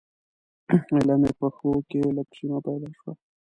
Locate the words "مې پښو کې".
1.21-1.99